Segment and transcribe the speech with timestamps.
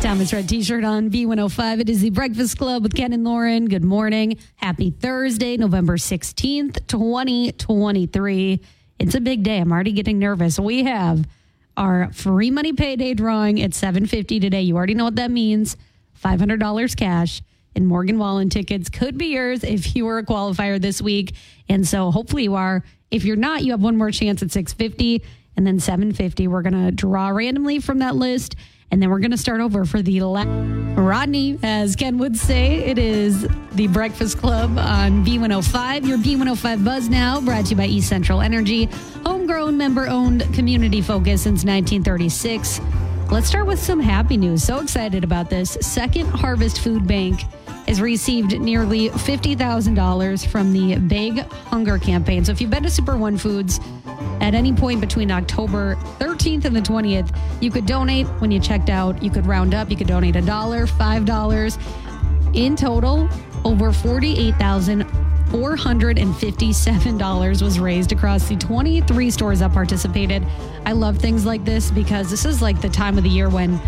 [0.00, 1.80] Thomas Rhett T-shirt on B105.
[1.80, 3.66] It is the Breakfast Club with Ken and Lauren.
[3.66, 4.38] Good morning.
[4.56, 8.60] Happy Thursday, November 16th, 2023.
[8.98, 9.58] It's a big day.
[9.58, 10.58] I'm already getting nervous.
[10.58, 11.28] We have
[11.76, 14.62] our free money payday drawing at 750 today.
[14.62, 15.76] You already know what that means.
[16.24, 17.42] $500 cash
[17.76, 21.34] and Morgan Wallen tickets could be yours if you were a qualifier this week.
[21.68, 22.82] And so hopefully you are.
[23.10, 25.22] If you're not, you have one more chance at 650
[25.58, 26.48] and then 750.
[26.48, 28.56] We're going to draw randomly from that list.
[28.90, 30.44] And then we're going to start over for the la-
[30.96, 32.84] Rodney, as Ken would say.
[32.84, 36.06] It is the Breakfast Club on B105.
[36.06, 38.86] Your B105 Buzz now, brought to you by East Central Energy,
[39.24, 42.80] homegrown, member owned, community focused since 1936.
[43.30, 44.64] Let's start with some happy news.
[44.64, 45.78] So excited about this.
[45.80, 47.42] Second Harvest Food Bank
[47.86, 52.44] has received nearly $50,000 from the Big Hunger Campaign.
[52.44, 53.80] So if you've been to Super One Foods
[54.40, 58.90] at any point between October 13th and the 20th, you could donate when you checked
[58.90, 59.22] out.
[59.22, 61.78] You could round up, you could donate a dollar, five dollars.
[62.54, 63.28] In total,
[63.64, 65.04] over 48,000
[65.50, 70.46] $457 was raised across the 23 stores that participated.
[70.86, 73.80] I love things like this because this is like the time of the year when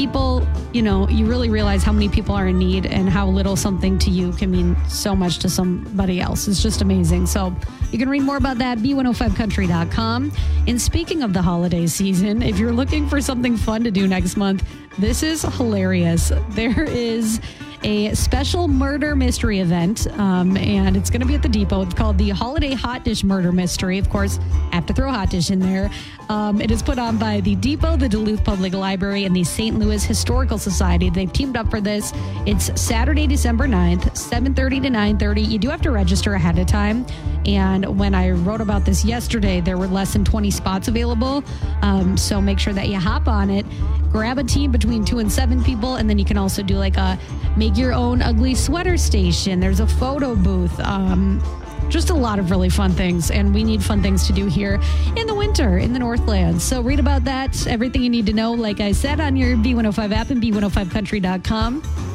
[0.00, 3.54] people, you know, you really realize how many people are in need and how little
[3.54, 6.48] something to you can mean so much to somebody else.
[6.48, 7.26] It's just amazing.
[7.26, 7.54] So
[7.92, 10.32] you can read more about that, b105country.com.
[10.66, 14.38] And speaking of the holiday season, if you're looking for something fun to do next
[14.38, 14.66] month,
[14.98, 16.32] this is hilarious.
[16.52, 17.38] There is
[17.82, 21.82] a special murder mystery event, um, and it's going to be at the depot.
[21.82, 23.98] It's called the Holiday Hot Dish Murder Mystery.
[23.98, 24.38] Of course,
[24.70, 25.90] I have to throw hot dish in there.
[26.28, 29.78] Um, it is put on by the Depot, the Duluth Public Library, and the St.
[29.78, 31.10] Louis Historical Society.
[31.10, 32.12] They've teamed up for this.
[32.46, 35.42] It's Saturday, December 9th, 7:30 to 9:30.
[35.42, 37.06] You do have to register ahead of time.
[37.46, 41.42] And when I wrote about this yesterday, there were less than 20 spots available.
[41.82, 43.64] Um, so make sure that you hop on it.
[44.12, 46.96] Grab a team between two and seven people, and then you can also do like
[46.96, 47.18] a
[47.56, 49.60] make your own ugly sweater station.
[49.60, 50.78] There's a photo booth.
[50.80, 51.42] Um,
[51.88, 54.80] just a lot of really fun things, and we need fun things to do here
[55.16, 56.62] in the winter in the Northland.
[56.62, 60.12] So read about that, everything you need to know, like I said, on your B105
[60.12, 62.09] app and B105country.com.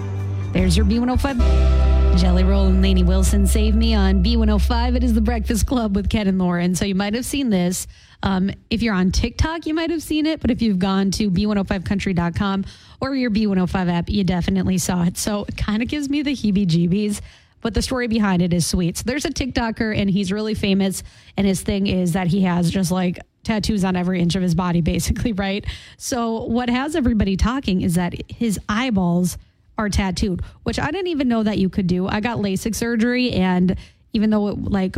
[0.55, 2.17] There's your B105.
[2.17, 4.95] Jelly Roll and Lainey Wilson save me on B105.
[4.95, 6.75] It is the Breakfast Club with Ken and Lauren.
[6.75, 7.88] So you might have seen this.
[8.23, 10.39] Um, if you're on TikTok, you might have seen it.
[10.39, 12.63] But if you've gone to B105country.com
[13.01, 15.17] or your B105 app, you definitely saw it.
[15.17, 17.19] So it kind of gives me the heebie jeebies
[17.59, 18.95] but the story behind it is sweet.
[18.95, 21.01] So there's a TikToker and he's really famous.
[21.35, 24.53] And his thing is that he has just like tattoos on every inch of his
[24.53, 25.66] body, basically, right?
[25.97, 29.39] So what has everybody talking is that his eyeballs
[29.77, 32.07] are tattooed, which I didn't even know that you could do.
[32.07, 33.75] I got LASIK surgery, and
[34.13, 34.97] even though it like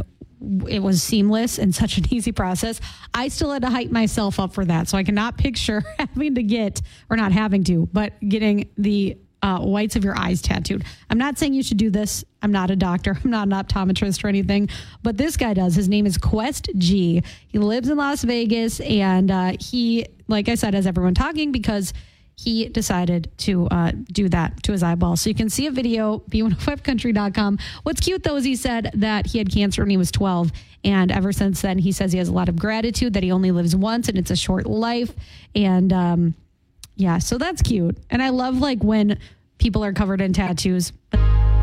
[0.67, 2.79] it was seamless and such an easy process,
[3.13, 4.87] I still had to hype myself up for that.
[4.87, 9.59] So I cannot picture having to get or not having to, but getting the uh,
[9.59, 10.83] whites of your eyes tattooed.
[11.09, 12.23] I'm not saying you should do this.
[12.41, 13.17] I'm not a doctor.
[13.23, 14.69] I'm not an optometrist or anything,
[15.03, 15.75] but this guy does.
[15.75, 17.23] His name is Quest G.
[17.47, 21.93] He lives in Las Vegas, and uh, he, like I said, has everyone talking because
[22.37, 25.17] he decided to uh, do that to his eyeball.
[25.17, 27.57] So you can see a video, b105country.com.
[27.83, 30.51] What's cute though is he said that he had cancer when he was 12.
[30.83, 33.49] And ever since then, he says he has a lot of gratitude that he only
[33.51, 35.11] lives once and it's a short life.
[35.55, 36.35] And um,
[36.95, 37.97] yeah, so that's cute.
[38.11, 39.19] And I love like when
[39.57, 40.93] people are covered in tattoos.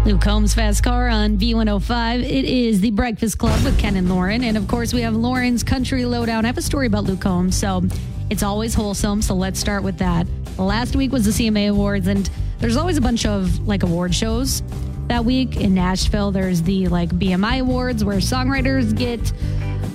[0.05, 2.23] Luke Combs Fast Car on B105.
[2.25, 4.43] It is the Breakfast Club with Ken and Lauren.
[4.45, 6.45] And of course, we have Lauren's Country Lowdown.
[6.45, 7.83] I have a story about Luke Combs, so
[8.31, 9.23] it's always wholesome.
[9.23, 10.27] So let's start with that.
[10.59, 14.63] Last week was the CMA Awards, and there's always a bunch of like award shows
[15.09, 16.31] that week in Nashville.
[16.31, 19.33] There's the like BMI Awards where songwriters get,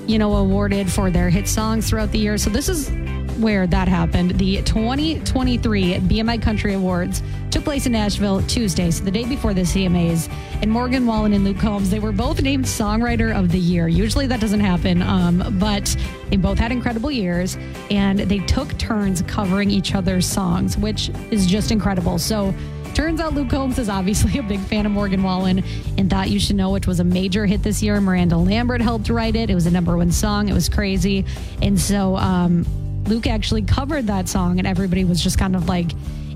[0.08, 2.38] you know, awarded for their hit songs throughout the year.
[2.38, 2.90] So this is
[3.40, 4.32] where that happened.
[4.32, 9.62] The 2023 BMI Country Awards took place in Nashville Tuesday, so the day before the
[9.62, 10.32] CMAs.
[10.62, 13.88] And Morgan Wallen and Luke Combs, they were both named Songwriter of the Year.
[13.88, 15.96] Usually that doesn't happen, um, but
[16.30, 17.58] they both had incredible years,
[17.90, 22.20] and they took turns covering each other's songs, which is just incredible.
[22.20, 22.54] So.
[22.96, 25.64] Turns out Luke Combs is obviously a big fan of Morgan Wallen
[25.98, 28.02] and Thought You Should Know, which was a major hit this year.
[28.02, 29.50] Miranda Lambert helped write it.
[29.50, 30.50] It was a number one song.
[30.50, 31.24] It was crazy.
[31.62, 32.66] And so um,
[33.10, 35.92] Luke actually covered that song, and everybody was just kind of like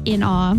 [0.05, 0.55] in awe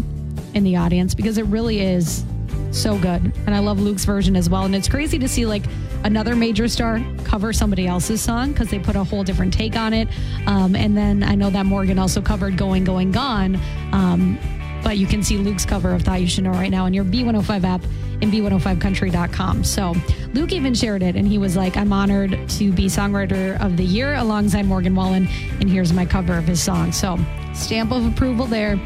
[0.55, 2.25] in the audience because it really is
[2.71, 3.33] so good.
[3.47, 4.65] And I love Luke's version as well.
[4.65, 5.65] And it's crazy to see like
[6.05, 9.93] another major star cover somebody else's song because they put a whole different take on
[9.93, 10.09] it.
[10.47, 13.57] Um, and then I know that Morgan also covered Going, Going, Gone.
[13.93, 14.39] Um,
[14.83, 17.05] but you can see Luke's cover of Thought You Should Know right now on your
[17.05, 17.81] B105 app
[18.25, 19.65] and b105country.com.
[19.65, 19.95] So
[20.33, 23.85] Luke even shared it and he was like, I'm honored to be Songwriter of the
[23.85, 25.29] Year alongside Morgan Wallen.
[25.61, 26.91] And here's my cover of his song.
[26.91, 27.19] So
[27.55, 28.81] stamp of approval there.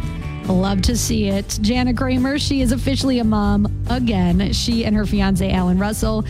[0.47, 1.59] Love to see it.
[1.61, 4.53] Jana Kramer, she is officially a mom again.
[4.53, 6.25] She and her fiance, Allan Russell,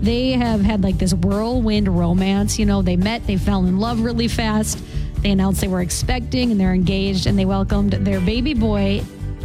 [0.00, 2.58] they have had like this whirlwind romance.
[2.58, 4.82] You know, they met, they fell in love really fast.
[5.20, 9.02] They announced they were expecting and they're engaged, and they welcomed their baby boy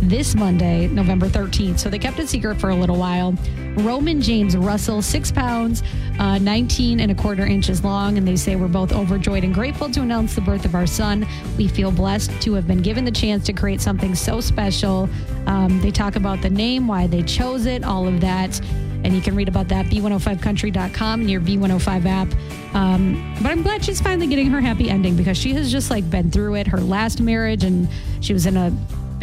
[0.09, 1.79] this Monday, November 13th.
[1.79, 3.35] So they kept it secret for a little while.
[3.77, 5.83] Roman James Russell, six pounds,
[6.19, 8.17] uh, 19 and a quarter inches long.
[8.17, 11.25] And they say we're both overjoyed and grateful to announce the birth of our son.
[11.57, 15.09] We feel blessed to have been given the chance to create something so special.
[15.47, 18.59] Um, they talk about the name, why they chose it, all of that.
[19.03, 22.27] And you can read about that b105country.com and your B105 app.
[22.73, 26.09] Um, but I'm glad she's finally getting her happy ending because she has just like
[26.09, 26.67] been through it.
[26.67, 27.89] Her last marriage, and
[28.21, 28.71] she was in a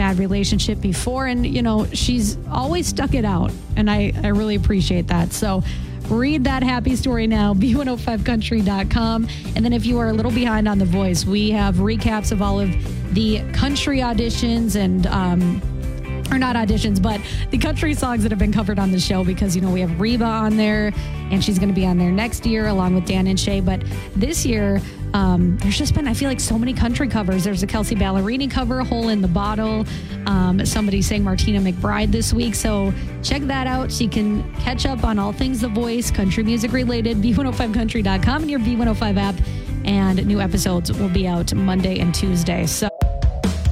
[0.00, 4.54] bad relationship before and you know she's always stuck it out and i i really
[4.54, 5.62] appreciate that so
[6.08, 10.78] read that happy story now b105country.com and then if you are a little behind on
[10.78, 12.70] the voice we have recaps of all of
[13.12, 15.60] the country auditions and um
[16.30, 17.20] or not auditions, but
[17.50, 20.00] the country songs that have been covered on the show because, you know, we have
[20.00, 20.92] Reba on there
[21.32, 23.60] and she's going to be on there next year along with Dan and Shay.
[23.60, 23.82] But
[24.14, 24.80] this year,
[25.14, 27.44] um, there's just been, I feel like, so many country covers.
[27.44, 29.84] There's a Kelsea Ballerini cover, Hole in the Bottle.
[30.26, 32.54] Um, somebody sang Martina McBride this week.
[32.54, 32.92] So
[33.22, 33.90] check that out.
[33.92, 38.50] So you can catch up on all things The Voice, country music related, B105country.com and
[38.50, 39.34] your B105 app.
[39.84, 42.66] And new episodes will be out Monday and Tuesday.
[42.66, 42.88] So.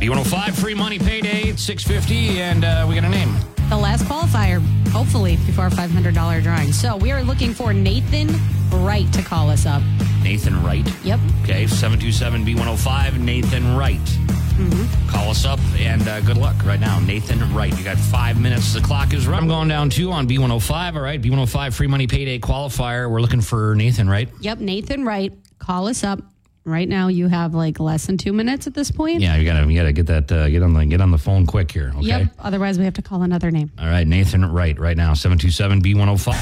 [0.00, 3.58] B105 free money payday at 650 and uh, we got a name.
[3.69, 6.73] The last qualifier, hopefully, before our $500 drawing.
[6.73, 8.29] So we are looking for Nathan
[8.70, 9.82] Wright to call us up.
[10.23, 10.87] Nathan Wright.
[11.05, 11.20] Yep.
[11.43, 13.99] Okay, 727 B105, Nathan Wright.
[13.99, 15.09] Mm-hmm.
[15.09, 16.99] Call us up and uh, good luck right now.
[16.99, 17.76] Nathan Wright.
[17.79, 18.73] You got five minutes.
[18.73, 19.43] The clock is run.
[19.43, 20.97] I'm going down two on B105.
[20.97, 23.09] All right, B105 free money payday qualifier.
[23.09, 24.29] We're looking for Nathan Wright.
[24.41, 25.32] Yep, Nathan Wright.
[25.59, 26.21] Call us up.
[26.65, 29.21] Right now, you have like less than two minutes at this point.
[29.23, 31.47] Yeah, you gotta you gotta get that uh, get on the get on the phone
[31.47, 31.93] quick here.
[31.97, 32.07] Okay.
[32.07, 32.29] Yep.
[32.41, 33.71] Otherwise, we have to call another name.
[33.79, 34.79] All right, Nathan Wright.
[34.79, 36.35] Right now, 727 B105.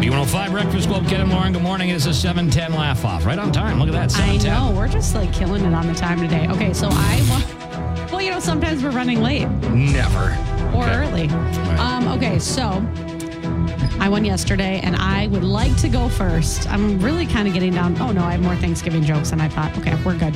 [0.00, 1.52] B105 Breakfast Club, Ken and Lauren.
[1.52, 1.88] Good morning.
[1.88, 3.24] It is a 710 laugh off.
[3.26, 3.80] Right on time.
[3.80, 4.16] Look at that.
[4.20, 6.46] I know we're just like killing it on the time today.
[6.50, 8.12] Okay, so I want.
[8.12, 10.36] Well, you know, sometimes we're running late Never.
[10.76, 10.94] or Okay.
[10.94, 11.28] early.
[11.78, 12.80] Um, okay, so
[14.00, 16.68] I won yesterday, and I would like to go first.
[16.70, 18.00] I'm really kind of getting down.
[18.00, 19.76] Oh no, I have more Thanksgiving jokes than I thought.
[19.78, 20.34] Okay, we're good.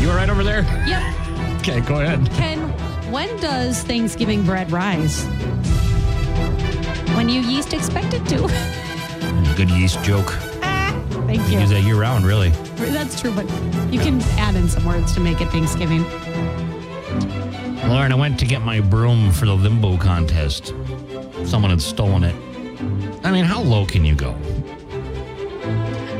[0.00, 0.62] You all right over there?
[0.86, 1.58] Yep.
[1.60, 2.30] Okay, go ahead.
[2.32, 2.58] Ken,
[3.10, 5.24] when does Thanksgiving bread rise?
[7.16, 8.36] When you yeast expect it to.
[9.56, 10.32] Good yeast joke.
[10.62, 10.92] Ah,
[11.26, 11.76] thank You use you.
[11.78, 12.50] that year round, really.
[12.76, 13.44] That's true, but
[13.92, 16.04] you can add in some words to make it Thanksgiving.
[17.88, 20.74] Lauren, I went to get my broom for the limbo contest.
[21.44, 22.36] Someone had stolen it.
[23.24, 24.34] I mean, how low can you go?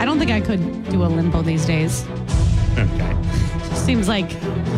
[0.01, 2.05] I don't think I could do a limbo these days.
[2.77, 3.17] Okay.
[3.75, 4.31] Seems like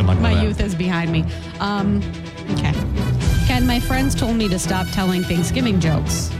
[0.05, 0.43] my that.
[0.43, 1.25] youth is behind me.
[1.59, 1.99] Um,
[2.53, 2.73] okay.
[3.47, 6.31] Ken, my friends told me to stop telling Thanksgiving jokes,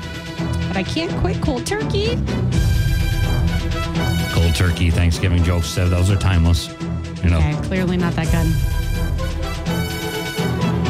[0.69, 2.17] but I can't quit cold turkey.
[4.33, 6.69] Cold turkey, Thanksgiving jokes, uh, those are timeless.
[7.23, 8.47] You know, Okay, clearly not that good.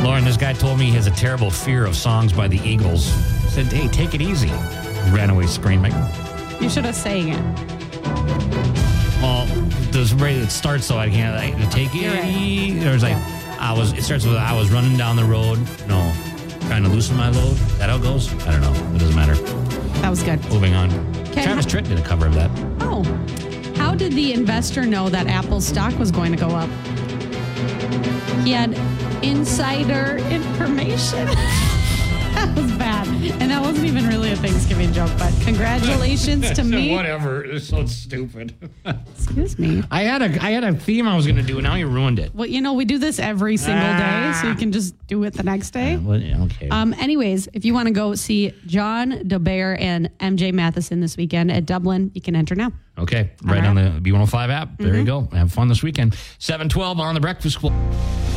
[0.04, 3.06] Lauren, this guy told me he has a terrible fear of songs by the Eagles.
[3.50, 4.50] Said, hey, take it easy.
[5.12, 5.92] Ran away screaming.
[6.60, 7.42] You should have sang it.
[9.22, 9.46] Well,
[9.92, 12.80] the way that starts so I can't like, take it right.
[12.80, 13.16] There's like,
[13.60, 13.92] I was.
[13.92, 15.58] It starts with I was running down the road.
[15.86, 16.12] No,
[16.66, 17.52] trying to loosen my load.
[17.52, 18.32] Is that how it goes?
[18.46, 18.94] I don't know.
[18.94, 19.34] It doesn't matter.
[20.00, 20.42] That was good.
[20.50, 20.88] Moving on.
[21.32, 22.50] Travis Tritt did a cover of that.
[22.80, 23.02] Oh,
[23.76, 26.70] how did the investor know that Apple's stock was going to go up?
[28.44, 28.72] He had
[29.22, 31.26] insider information.
[32.34, 32.99] that was bad.
[33.40, 36.94] And that wasn't even really a Thanksgiving joke, but congratulations to me.
[36.94, 37.42] Whatever.
[37.44, 38.54] It's so stupid.
[39.14, 39.82] Excuse me.
[39.90, 41.86] I had a I had a theme I was going to do, and now you
[41.86, 42.34] ruined it.
[42.34, 44.56] Well, you know, we do this every single day, so you Ah.
[44.58, 45.96] can just do it the next day.
[45.96, 46.68] Well, yeah, okay.
[46.68, 51.50] Um, anyways, if you want to go see John DeBear and MJ Matheson this weekend
[51.50, 52.72] at Dublin, you can enter now.
[52.98, 54.76] Okay, right on the B105 app.
[54.78, 55.28] There you go.
[55.32, 56.14] Have fun this weekend.
[56.38, 57.72] 712 on the Breakfast Club.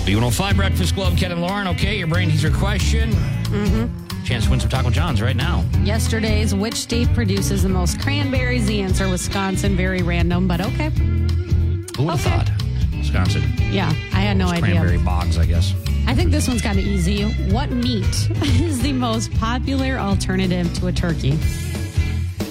[0.05, 1.67] B105 Breakfast Club, Ken and Lauren.
[1.69, 3.11] Okay, your brain teaser question.
[3.11, 4.02] Mm-hmm.
[4.23, 5.65] Chance to win some Taco John's right now.
[5.83, 8.65] Yesterday's which state produces the most cranberries?
[8.65, 9.75] The answer Wisconsin.
[9.75, 10.89] Very random, but okay.
[10.89, 12.29] Who would have Okay.
[12.29, 12.49] thought?
[12.97, 13.43] Wisconsin.
[13.71, 14.71] Yeah, I had no idea.
[14.75, 15.73] Cranberry bogs, I guess.
[16.07, 17.23] I think this one's kind of easy.
[17.51, 21.33] What meat is the most popular alternative to a turkey?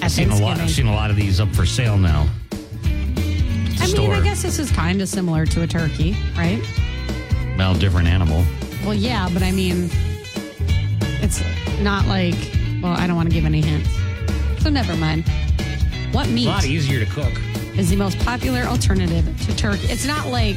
[0.01, 0.59] I've seen a lot.
[0.59, 2.27] I've seen a lot of these up for sale now.
[3.81, 4.11] I mean.
[4.11, 6.61] I guess this is kind of similar to a turkey, right?
[7.57, 8.43] Well, different animal.
[8.83, 9.89] Well, yeah, but I mean,
[11.83, 12.35] not like,
[12.81, 13.89] well, I don't want to give any hints.
[14.63, 15.25] So never mind.
[16.13, 16.45] What meat?
[16.45, 17.33] A lot easier to cook.
[17.77, 19.87] is the most popular alternative to turkey?
[19.87, 20.55] It's not like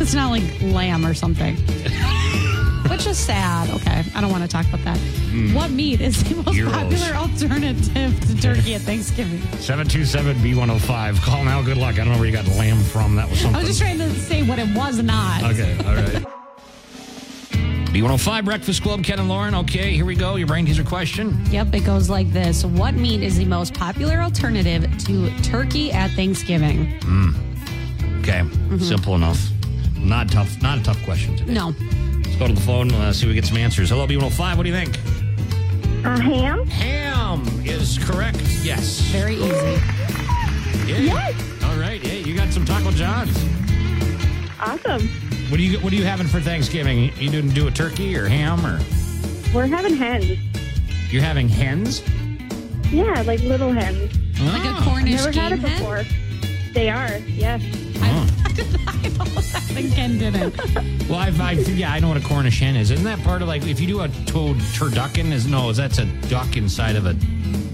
[0.00, 1.56] It's not like lamb or something.
[2.88, 3.68] Which is sad.
[3.70, 4.96] Okay, I don't want to talk about that.
[4.98, 5.52] Hmm.
[5.54, 6.72] What meat is the most Gyros.
[6.72, 9.40] popular alternative to turkey at Thanksgiving?
[9.58, 11.20] 727 B105.
[11.22, 11.60] Call now.
[11.62, 11.94] Good luck.
[11.94, 13.16] I don't know where you got lamb from.
[13.16, 13.56] That was something.
[13.56, 15.42] I was just trying to say what it was not.
[15.44, 16.24] Okay, all right.
[17.88, 19.54] B105 Breakfast Club, Ken and Lauren.
[19.54, 20.36] Okay, here we go.
[20.36, 21.42] Your brain teaser question.
[21.46, 22.62] Yep, it goes like this.
[22.62, 26.98] What meat is the most popular alternative to turkey at Thanksgiving?
[27.00, 28.20] Mm.
[28.20, 28.44] Okay,
[28.78, 29.40] simple enough.
[29.96, 30.60] Not tough.
[30.60, 31.54] Not a tough question today.
[31.54, 31.74] No.
[32.24, 32.92] Let's go to the phone.
[32.92, 33.88] Uh, see if we get some answers.
[33.88, 34.56] Hello, B105.
[34.58, 34.98] What do you think?
[36.04, 36.66] Uh, ham?
[36.66, 38.42] Ham is correct.
[38.62, 39.00] Yes.
[39.12, 39.80] Very easy.
[40.86, 40.98] Yeah.
[40.98, 41.64] Yes.
[41.64, 42.02] All right.
[42.02, 43.36] Hey, you got some Taco John's.
[44.60, 45.08] Awesome.
[45.48, 47.10] What do you What are you having for Thanksgiving?
[47.18, 48.80] You didn't do a turkey or ham or
[49.54, 50.26] We're having hens.
[51.10, 52.02] you're having hens?
[52.90, 54.12] Yeah, like little hens.
[54.40, 54.82] Like a Oh.
[54.84, 55.78] Cornish Never had game it hen?
[55.78, 56.04] before.
[56.74, 57.62] They are, yes.
[57.96, 58.26] Oh.
[58.86, 59.72] I know that.
[59.76, 60.54] And Ken didn't.
[61.08, 62.90] Well, I've, I yeah, I know what a Cornish hen is.
[62.90, 65.32] Isn't that part of like if you do a to- turducken?
[65.32, 67.16] Is no, is that's a duck inside of a?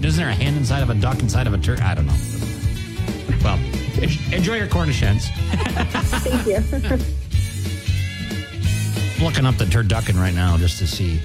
[0.01, 1.75] Isn't there a hen inside of a duck inside of a tur?
[1.81, 2.15] I don't know.
[3.43, 3.59] Well,
[4.33, 5.27] enjoy your Cornish hens.
[6.23, 6.97] Thank you.
[9.21, 11.19] Looking up the turducken right now just to see.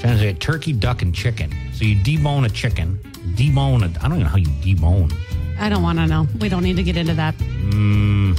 [0.00, 1.52] Trying to say turkey, duck, and chicken.
[1.72, 2.98] So you debone a chicken,
[3.34, 3.98] debone a.
[4.04, 5.12] I don't even know how you debone.
[5.58, 6.26] I don't want to know.
[6.40, 7.34] We don't need to get into that.
[7.34, 8.34] Hmm,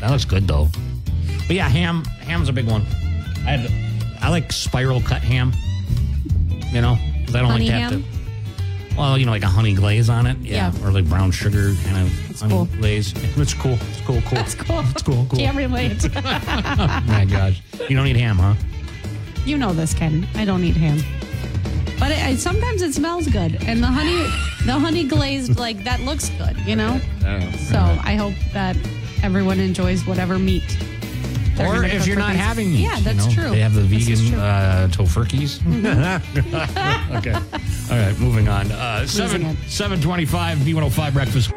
[0.00, 0.68] that looks good though.
[1.46, 2.04] But yeah, ham.
[2.22, 2.82] Ham's a big one.
[3.46, 5.52] I had, I like spiral cut ham.
[6.72, 8.02] You know, I don't Honey like to have ham?
[8.02, 8.19] to.
[9.00, 10.36] Well, you know, like a honey glaze on it.
[10.42, 10.86] Yeah, Yeah.
[10.86, 12.64] or like brown sugar kind of That's honey cool.
[12.78, 13.14] glaze.
[13.38, 13.78] It's cool.
[13.80, 14.20] It's cool.
[14.20, 14.38] Cool.
[14.38, 14.80] That's cool.
[14.80, 15.26] It's cool.
[15.30, 15.38] Cool.
[15.38, 16.04] Can't relate.
[16.14, 16.20] Oh
[17.06, 18.54] my gosh, you don't eat ham, huh?
[19.46, 20.28] you know this, Ken.
[20.34, 20.98] I don't eat ham.
[21.98, 23.56] But it, I, sometimes it smells good.
[23.64, 24.22] And the honey,
[24.66, 27.00] the honey glazed, like, that looks good, you know?
[27.68, 28.76] So I hope that
[29.22, 30.76] everyone enjoys whatever meat.
[31.58, 33.32] Or if you're not having meat, Yeah, you that's know?
[33.32, 33.50] true.
[33.50, 34.42] They have the This is vegan true.
[34.42, 35.60] uh, tofurkeys.
[37.16, 37.36] okay.
[37.90, 38.70] All right, moving on.
[38.70, 41.52] Uh, seven seven twenty five B one hundred five breakfast.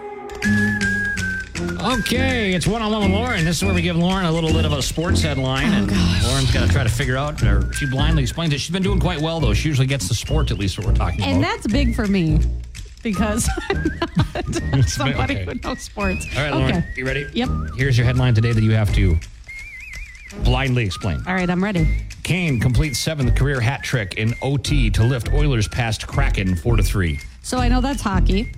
[1.99, 3.45] Okay, it's one on one with Lauren.
[3.45, 5.91] This is where we give Lauren a little bit of a sports headline, and
[6.23, 8.59] Lauren's got to try to figure out, or she blindly explains it.
[8.61, 9.53] She's been doing quite well though.
[9.53, 11.35] She usually gets the sport at least what we're talking And about.
[11.35, 12.39] And that's big for me
[13.03, 13.83] because I'm
[14.71, 15.45] not somebody okay.
[15.45, 16.25] who knows sports.
[16.35, 16.87] All right, Lauren, Okay.
[16.95, 17.27] you ready?
[17.33, 17.49] Yep.
[17.77, 19.17] Here's your headline today that you have to
[20.43, 21.21] blindly explain.
[21.27, 21.87] All right, I'm ready.
[22.23, 26.83] Kane completes seventh career hat trick in OT to lift Oilers past Kraken four to
[26.83, 27.19] three.
[27.41, 28.51] So I know that's hockey.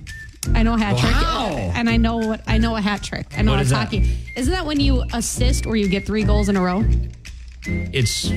[0.54, 1.12] I know a hat trick.
[1.12, 1.72] Wow.
[1.74, 3.26] And I know what I know a hat trick.
[3.36, 3.86] I know What it's is that?
[3.86, 4.18] hockey.
[4.36, 6.84] Isn't that when you assist or you get three goals in a row?
[7.66, 8.30] It's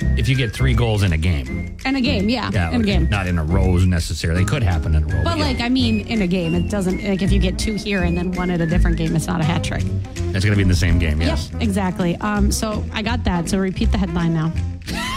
[0.00, 1.76] if you get three goals in a game.
[1.84, 2.50] In a game, yeah.
[2.52, 3.08] Yeah, in a game.
[3.10, 4.44] Not in a row necessarily.
[4.44, 5.22] They could happen in a row.
[5.24, 5.44] But yeah.
[5.44, 6.54] like I mean in a game.
[6.54, 9.14] It doesn't like if you get two here and then one at a different game,
[9.16, 9.82] it's not a hat trick.
[9.84, 11.20] it's going to be in the same game.
[11.20, 11.50] Yes.
[11.52, 12.16] Yep, exactly.
[12.16, 13.48] Um so I got that.
[13.48, 14.52] So repeat the headline now.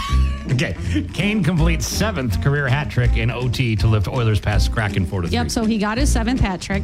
[0.50, 0.74] Okay.
[1.12, 5.28] Kane completes seventh career hat trick in OT to lift Oilers past Kraken four to
[5.28, 6.82] Yep, so he got his seventh hat trick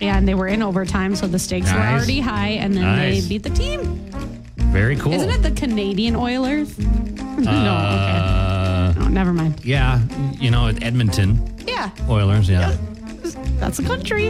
[0.00, 3.22] and they were in overtime, so the stakes were already high and then Nice.
[3.22, 3.80] they beat the team.
[4.72, 5.12] Very cool.
[5.12, 6.76] Isn't it the Canadian Oilers?
[7.64, 9.04] no, Uh, okay.
[9.04, 9.60] Oh, never mind.
[9.64, 10.00] yeah.
[10.40, 11.90] You know, Edmonton Yeah.
[12.08, 12.48] Oilers.
[12.48, 12.76] Yeah.
[13.58, 14.28] That's a country.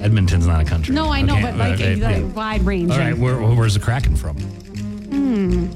[0.00, 0.94] Edmonton's not a country.
[0.94, 2.20] No, I know, Okay, but like like yeah.
[2.20, 2.90] wide range.
[2.92, 4.36] All right, where, where's the Kraken from?
[4.38, 5.66] Hmm.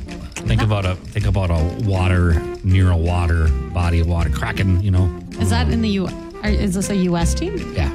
[0.47, 4.31] Think about a think about a water near a water body of water.
[4.31, 5.11] Kraken, you know.
[5.41, 6.09] Is that in the U?
[6.43, 7.35] Or is this a U.S.
[7.35, 7.57] team?
[7.75, 7.89] Yeah,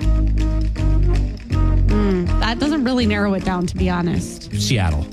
[2.39, 4.51] That doesn't really narrow it down, to be honest.
[4.53, 5.05] Seattle.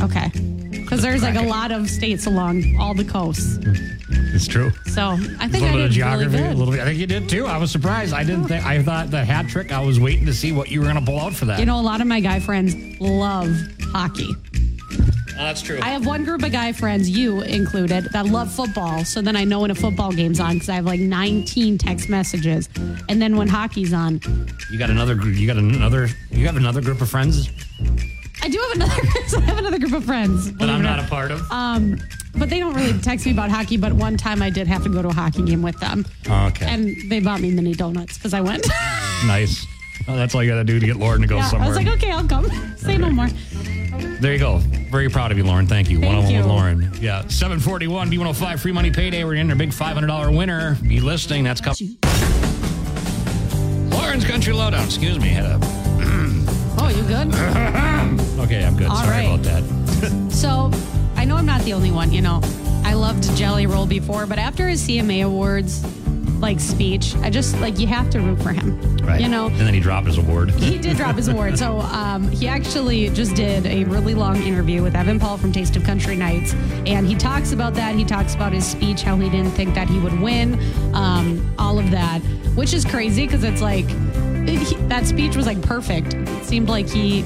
[0.00, 0.30] Okay,
[0.90, 3.58] because there's like a lot of states along all the coasts.
[3.62, 3.74] Hmm.
[4.34, 4.72] It's true.
[4.86, 6.30] So I think I little bit did of geography.
[6.32, 6.58] really a good.
[6.58, 6.80] little bit.
[6.80, 7.46] I think you did too.
[7.46, 8.12] I was surprised.
[8.12, 8.66] I didn't think.
[8.66, 9.70] I thought the hat trick.
[9.70, 11.60] I was waiting to see what you were going to pull out for that.
[11.60, 13.54] You know, a lot of my guy friends love
[13.92, 14.34] hockey.
[15.40, 15.78] Oh, that's true.
[15.80, 19.04] I have one group of guy friends, you included, that love football.
[19.04, 22.08] So then I know when a football game's on because I have like 19 text
[22.08, 22.68] messages.
[23.08, 24.20] And then when hockey's on,
[24.72, 25.14] you got another.
[25.14, 25.36] group.
[25.36, 26.08] You got another.
[26.32, 27.48] You have another group of friends
[28.42, 28.92] I do have another.
[29.36, 30.52] I have another group of friends.
[30.54, 31.50] that I'm not a part of.
[31.50, 31.98] Um,
[32.36, 33.76] but they don't really text me about hockey.
[33.76, 36.66] But one time I did have to go to a hockey game with them, okay.
[36.66, 38.66] and they bought me mini donuts because I went.
[39.26, 39.66] nice.
[40.08, 41.76] Oh, that's all you got to do to get Lauren to go yeah, I was
[41.76, 42.48] like, okay, I'll come.
[42.76, 43.28] Say no more.
[44.20, 44.58] There you go.
[44.90, 45.66] Very proud of you, Lauren.
[45.66, 46.00] Thank you.
[46.00, 46.50] Thank One on one with you.
[46.50, 46.90] Lauren.
[47.00, 47.26] Yeah.
[47.28, 49.24] 741 B105 free money payday.
[49.24, 50.76] We're in our big $500 winner.
[50.86, 51.44] Be listening.
[51.44, 51.98] That's coming.
[53.90, 54.84] Lauren's Country Lowdown.
[54.84, 55.28] Excuse me.
[55.28, 55.60] Had a.
[56.82, 57.30] Oh, you good?
[58.40, 58.88] Okay, I'm good.
[58.88, 59.40] All Sorry right.
[59.40, 60.30] about that.
[60.30, 60.70] So
[61.16, 62.10] I know I'm not the only one.
[62.12, 62.40] You know,
[62.84, 65.84] I loved Jelly Roll before, but after his CMA Awards,
[66.40, 67.14] like speech.
[67.16, 68.80] I just like you have to root for him.
[68.98, 69.20] Right.
[69.20, 69.48] You know.
[69.48, 70.50] And then he dropped his award.
[70.52, 71.58] He did drop his award.
[71.58, 75.76] So um, he actually just did a really long interview with Evan Paul from Taste
[75.76, 76.54] of Country Nights.
[76.86, 77.94] And he talks about that.
[77.94, 80.58] He talks about his speech, how he didn't think that he would win,
[80.94, 82.20] um, all of that,
[82.54, 83.88] which is crazy because it's like
[84.48, 86.14] he- that speech was like perfect.
[86.14, 87.22] It seemed like he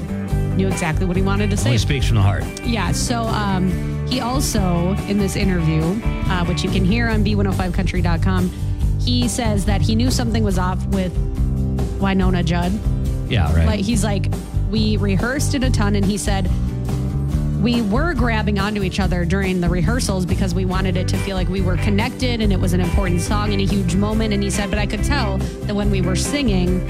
[0.55, 1.69] knew exactly what he wanted to say.
[1.69, 2.43] Only speaks from the heart.
[2.61, 2.91] Yeah.
[2.91, 5.81] So um, he also, in this interview,
[6.29, 8.49] uh, which you can hear on b105country.com,
[8.99, 11.13] he says that he knew something was off with
[11.99, 12.71] Wynonna Judd.
[13.29, 13.65] Yeah, right.
[13.65, 14.31] Like he's like,
[14.69, 16.49] we rehearsed it a ton, and he said
[17.65, 21.35] we were grabbing onto each other during the rehearsals because we wanted it to feel
[21.35, 24.35] like we were connected and it was an important song and a huge moment.
[24.35, 26.87] And he said, but I could tell that when we were singing,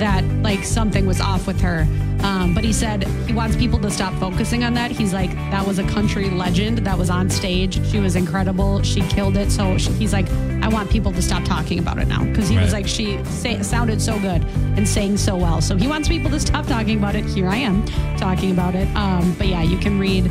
[0.00, 1.86] that like something was off with her.
[2.22, 4.90] Um, but he said he wants people to stop focusing on that.
[4.90, 7.84] He's like, that was a country legend that was on stage.
[7.86, 8.82] She was incredible.
[8.82, 9.50] She killed it.
[9.50, 10.28] So she, he's like,
[10.62, 13.62] I want people to stop talking about it now because he was like, she say,
[13.62, 14.44] sounded so good
[14.76, 15.60] and sang so well.
[15.60, 17.24] So he wants people to stop talking about it.
[17.24, 18.88] Here I am talking about it.
[18.96, 20.24] Um, but yeah, you can read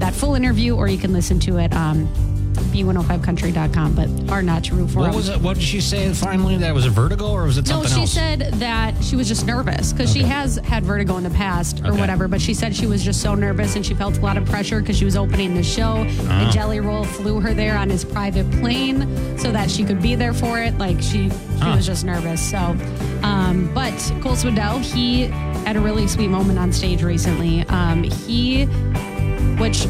[0.00, 2.08] that full interview or you can listen to it um,
[2.62, 3.94] b105country.com.
[3.94, 5.14] But hard not to root for what him.
[5.16, 5.40] was it?
[5.40, 6.56] What did she say finally?
[6.56, 8.12] That it was a vertigo, or was it something No, she else?
[8.12, 11.88] said that she was just nervous because she has had vertigo in the past or
[11.88, 12.00] Okay.
[12.00, 12.28] whatever.
[12.28, 14.80] But she said she was just so nervous and she felt a lot of pressure
[14.80, 15.94] because she was opening the show.
[15.98, 16.28] Oh.
[16.30, 20.14] And Jelly Roll flew her there on his private plane so that she could be
[20.14, 20.76] there for it.
[20.78, 21.74] Like she, she Huh.
[21.76, 22.40] was just nervous.
[22.40, 22.76] So,
[23.22, 25.22] um, but Cole Swindell, he
[25.66, 27.62] had a really sweet moment on stage recently.
[27.68, 28.64] Um, he,
[29.58, 29.86] which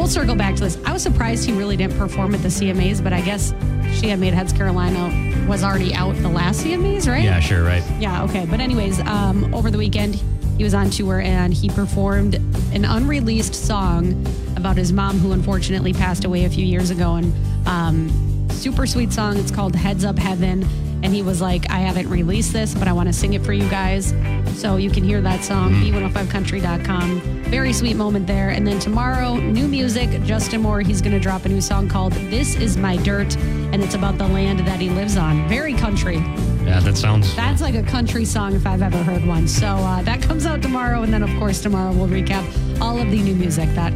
[0.00, 0.78] we'll circle back to this.
[0.86, 3.52] I was surprised he really didn't perform at the CMAs, but I guess
[3.92, 7.22] she had made Heads Carolina was already out the last CMAs, right?
[7.22, 7.82] yeah, sure, right.
[7.98, 8.46] Yeah, okay.
[8.46, 10.14] But anyways, um, over the weekend
[10.56, 12.36] he was on tour and he performed
[12.72, 14.26] an unreleased song
[14.56, 19.12] about his mom who unfortunately passed away a few years ago and um, super sweet
[19.12, 19.36] song.
[19.36, 20.66] It's called Heads Up Heaven.
[21.02, 23.52] And he was like, I haven't released this, but I want to sing it for
[23.52, 24.14] you guys.
[24.60, 27.20] So you can hear that song, b105country.com.
[27.44, 28.50] Very sweet moment there.
[28.50, 32.12] And then tomorrow, new music, Justin Moore, he's going to drop a new song called
[32.12, 33.36] This Is My Dirt.
[33.36, 35.48] And it's about the land that he lives on.
[35.48, 36.16] Very country.
[36.64, 37.34] Yeah, that sounds.
[37.34, 39.48] That's like a country song if I've ever heard one.
[39.48, 41.02] So uh, that comes out tomorrow.
[41.02, 42.44] And then, of course, tomorrow we'll recap
[42.80, 43.92] all of the new music that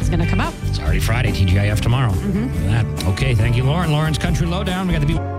[0.00, 0.54] is going to come out.
[0.66, 2.12] It's already Friday, TGIF tomorrow.
[2.12, 2.66] Mm-hmm.
[2.68, 3.06] That.
[3.08, 3.90] Okay, thank you, Lauren.
[3.90, 4.86] Lauren's Country Lowdown.
[4.86, 5.33] We got the B.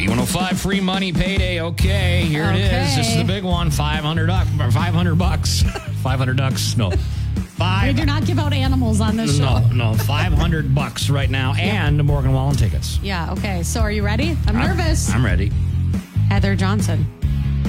[0.00, 1.60] B105 free money payday.
[1.60, 2.96] Okay, here it is.
[2.96, 3.70] This is the big one.
[3.70, 5.62] 500 duck, 500 bucks.
[6.02, 6.76] 500 ducks.
[6.76, 6.88] No.
[6.88, 6.96] We
[7.66, 7.96] Five.
[7.96, 9.58] do not give out animals on this show.
[9.74, 12.98] No, no, 500 bucks right now and the Morgan Wallen tickets.
[13.02, 13.62] Yeah, okay.
[13.62, 14.34] So are you ready?
[14.46, 15.10] I'm nervous.
[15.10, 15.52] I'm ready.
[16.30, 17.04] Heather Johnson.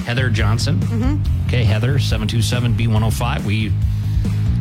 [0.06, 0.80] Heather Johnson.
[0.80, 1.48] Mm-hmm.
[1.48, 3.44] Okay, Heather, 727 B105.
[3.44, 3.74] We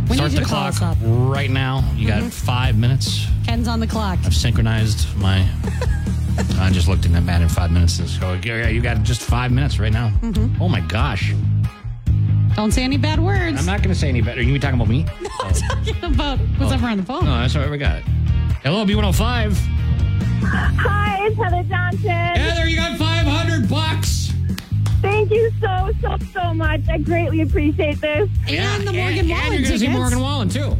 [0.08, 0.74] We start the clock.
[0.74, 1.28] Mm-hmm.
[1.28, 1.88] right now.
[1.94, 3.26] You got five minutes.
[3.50, 4.20] Ken's on the clock.
[4.24, 5.38] I've synchronized my.
[6.60, 7.98] I just looked in that man in five minutes.
[7.98, 10.10] And So yeah, you got just five minutes right now.
[10.22, 10.62] Mm-hmm.
[10.62, 11.34] Oh my gosh!
[12.54, 13.58] Don't say any bad words.
[13.58, 14.38] I'm not going to say any bad.
[14.38, 15.04] Are you be talking about me?
[15.40, 17.24] I'm talking about who's ever on the phone.
[17.24, 17.70] No, that's all right.
[17.72, 18.04] We got it.
[18.62, 19.52] Hello, B105.
[20.44, 22.08] Hi, it's Heather Johnson.
[22.08, 24.30] Heather, you got 500 bucks.
[25.02, 26.82] Thank you so, so, so much.
[26.88, 28.30] I greatly appreciate this.
[28.46, 29.88] And the Morgan and, Wallen and you're gonna see.
[29.88, 30.76] Morgan Wallen too.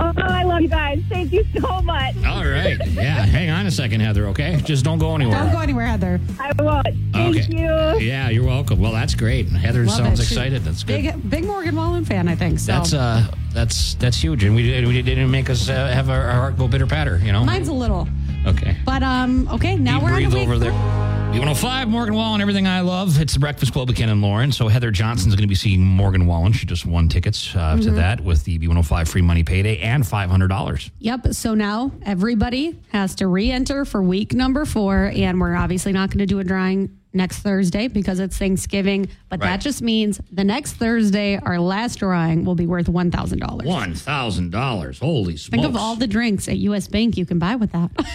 [0.00, 1.02] Oh, I love you guys.
[1.08, 2.14] Thank you so much.
[2.26, 2.76] All right.
[2.88, 3.24] Yeah.
[3.26, 4.26] Hang on a second, Heather.
[4.28, 4.60] Okay.
[4.64, 5.38] Just don't go anywhere.
[5.38, 6.20] Don't go anywhere, Heather.
[6.40, 6.86] I won't.
[7.12, 7.46] Thank Okay.
[7.56, 7.98] you.
[8.06, 8.80] Yeah, you're welcome.
[8.80, 9.48] Well, that's great.
[9.48, 10.24] Heather Love sounds it.
[10.24, 10.62] Excited.
[10.64, 11.02] That's good.
[11.02, 12.58] Big, big Morgan Wallen fan, I think.
[12.58, 16.10] So That's uh, that's that's huge, and we did, we didn't make us uh, have
[16.10, 17.18] our, our heart go bitter patter.
[17.18, 17.44] You know.
[17.44, 18.08] mine's a little.
[18.46, 18.76] Okay.
[18.84, 20.46] But um, okay, now You we're on breathe the week.
[20.46, 21.07] over there.
[21.32, 23.20] B105, Morgan Wallen, everything I love.
[23.20, 24.50] It's the Breakfast Club with Ken and Lauren.
[24.50, 26.52] So Heather Johnson's going to be seeing Morgan Wallen.
[26.52, 27.80] She just won tickets uh, Mm-hmm.
[27.82, 30.90] to that with the B105 free money payday and $500.
[31.00, 31.34] Yep.
[31.34, 36.18] So now everybody has to re-enter for week number four, and we're obviously not going
[36.20, 39.08] to do a drawing next Thursday because it's Thanksgiving.
[39.28, 39.48] But Right.
[39.50, 43.66] that just means the next Thursday, our last drawing will be worth one thousand dollars.
[43.68, 44.98] $1,000.
[44.98, 45.48] Holy smokes.
[45.48, 46.88] Think of all the drinks at U.S.
[46.88, 47.90] Bank you can buy with that.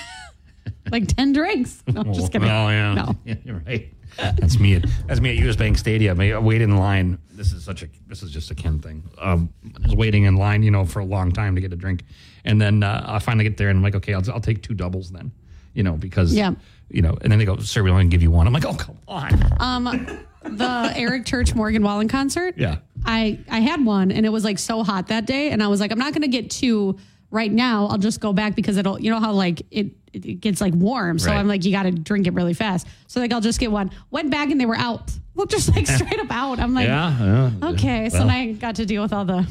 [0.91, 1.83] like ten drinks.
[1.87, 2.47] No, I'm just kidding.
[2.49, 2.93] Oh, yeah.
[2.93, 3.15] No.
[3.25, 3.91] Yeah, you're right.
[4.17, 4.75] That's me.
[4.75, 6.19] At, that's me at US Bank Stadium.
[6.19, 7.17] I wait in line.
[7.31, 7.87] This is such a.
[8.07, 9.03] This is just a Ken thing.
[9.19, 9.49] Um,
[9.83, 12.03] I was waiting in line, you know, for a long time to get a drink,
[12.45, 14.75] and then uh, I finally get there, and I'm like, okay, I'll, I'll take two
[14.75, 15.31] doubles then,
[15.73, 16.51] you know, because Yeah.
[16.89, 18.45] you know, and then they go, sir, we only give you one.
[18.45, 19.31] I'm like, oh, come on.
[19.59, 22.53] Um, the Eric Church Morgan Wallen concert.
[22.57, 22.77] Yeah.
[23.05, 25.79] I I had one and it was like so hot that day, and I was
[25.79, 26.97] like, I'm not gonna get two
[27.33, 27.87] right now.
[27.87, 31.17] I'll just go back because it'll, you know how like it it gets like warm,
[31.17, 31.37] so Right.
[31.39, 32.87] I'm like, you got to drink it really fast.
[33.07, 33.89] So like, I'll just get one.
[34.11, 35.11] Went back and they were out.
[35.35, 36.59] Well, just like straight up out.
[36.59, 37.49] I'm like, Yeah.
[37.59, 37.69] yeah.
[37.69, 38.07] okay.
[38.09, 39.47] so Well, then I got to deal with all the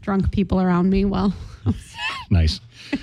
[0.00, 1.04] drunk people around me.
[1.04, 1.34] Well,
[2.30, 2.58] nice.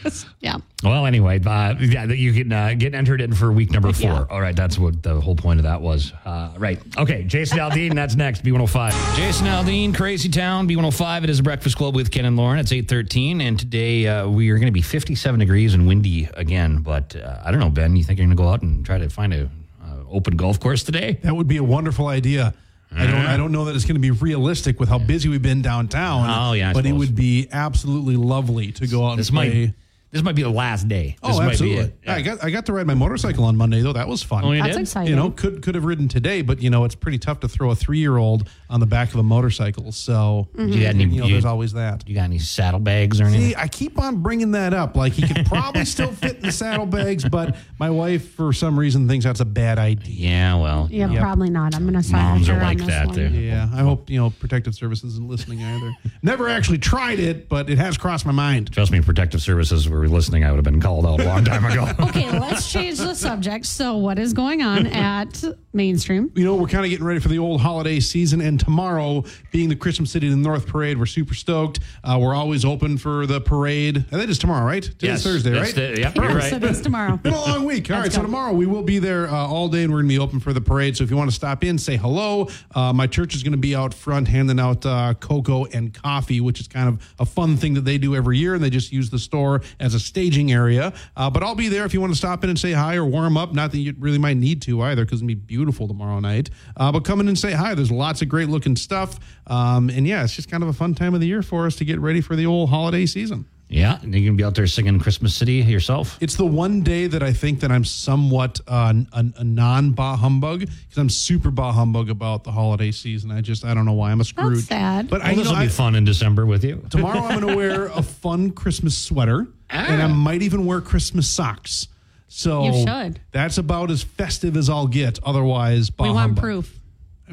[0.43, 0.57] Yeah.
[0.83, 4.09] Well, anyway, uh, yeah, you can uh, get entered in for week number four.
[4.09, 4.25] Yeah.
[4.29, 6.11] All right, that's what the whole point of that was.
[6.25, 6.81] Uh, right.
[6.97, 9.15] Okay, Jason Aldean, that's next, B105.
[9.15, 11.23] Jason Aldean, Crazy Town, B105.
[11.23, 12.59] It is a Breakfast Club with Ken and Lauren.
[12.59, 16.79] It's 813, and today uh, we are going to be 57 degrees and windy again.
[16.79, 18.97] But uh, I don't know, Ben, you think you're going to go out and try
[18.97, 19.49] to find a
[19.81, 21.19] uh, open golf course today?
[21.23, 22.53] That would be a wonderful idea.
[22.95, 23.15] I don't.
[23.15, 23.37] I mm-hmm.
[23.37, 26.29] don't know that it's going to be realistic with how busy we've been downtown.
[26.29, 29.65] Oh, yeah, I but it would be absolutely lovely to go out This and play.
[29.65, 29.73] might
[30.13, 31.17] this might be the last day.
[31.23, 31.85] Oh, this Oh, might absolutely.
[31.85, 32.09] Be it.
[32.09, 33.93] I got I got to ride my motorcycle on Monday though.
[33.93, 34.45] That was fun.
[34.45, 34.81] Oh, you That's did?
[34.83, 35.09] exciting.
[35.09, 37.71] You know, could could have ridden today, but you know, it's pretty tough to throw
[37.71, 39.91] a three year old on the back of a motorcycle.
[39.91, 42.07] So You got any, you know, you, there's always that.
[42.09, 43.49] you got any saddlebags or anything?
[43.49, 44.95] See, I keep on bringing that up.
[44.95, 49.07] Like he could probably still fit in the saddlebags, but my wife, for some reason,
[49.07, 50.29] thinks that's a bad idea.
[50.29, 51.21] yeah, well, Yeah, Yep.
[51.21, 51.75] probably not.
[51.75, 53.05] I'm going to sign Moms her are on like this that.
[53.07, 53.15] one.
[53.15, 55.91] They're- Yeah, I hope you know Protective Services isn't listening either.
[56.23, 58.71] Never actually tried it, but it has crossed my mind.
[58.71, 60.43] Trust me, protective services were listening.
[60.43, 61.87] I would have been called out a long time ago.
[62.13, 63.65] Okay, let's change the subject.
[63.67, 66.31] So, what is going on at Mainstream?
[66.35, 69.69] You know, we're kind of getting ready for the old holiday season, and tomorrow, being
[69.69, 71.79] the Christmas City to the North Parade, we're super stoked.
[72.03, 73.97] Uh, we're always open for the parade.
[74.11, 74.83] And that is tomorrow, right?
[74.83, 75.73] Today's Thursday, right?
[75.73, 76.61] The, yep, you're So, right.
[76.61, 77.17] this tomorrow.
[77.23, 77.89] Been a long week.
[77.89, 80.09] All right, Let's so tomorrow we will be there uh, all day, and we're going
[80.09, 80.95] to be open for the parade.
[80.97, 82.49] So if you want to stop in, say hello.
[82.75, 86.39] Uh, my church is going to be out front handing out uh, cocoa and coffee,
[86.39, 88.91] which is kind of a fun thing that they do every year, and they just
[88.91, 90.93] use the store as a staging area.
[91.17, 93.05] Uh, but I'll be there if you want to stop in and say hi or
[93.05, 93.53] warm up.
[93.53, 96.19] Not that you really might need to either, because it's going to be beautiful tomorrow
[96.19, 96.49] night.
[96.75, 97.73] Uh, but come in and say hi.
[97.75, 100.95] There's lots of great looking stuff, um, and yeah, it's just kind of a fun
[100.95, 103.45] time of the year for us to get ready for the old holiday season.
[103.69, 106.19] Yeah, and you can be out there singing Christmas City yourself.
[106.21, 110.15] It's the one day that I think that I'm somewhat uh, a, a non bah
[110.15, 113.31] humbug because I'm super bah humbug about the holiday season.
[113.31, 114.65] I just I don't know why I'm a Scrooge.
[114.65, 115.09] sad.
[115.09, 116.85] But I, Well, you this will be I- fun in December with you.
[116.91, 121.27] tomorrow I'm going to wear a fun Christmas sweater and I might even wear Christmas
[121.27, 121.87] socks.
[122.35, 123.19] So You should.
[123.31, 125.19] That's about as festive as I'll get.
[125.23, 126.41] Otherwise, bah We want humbug.
[126.43, 126.79] proof.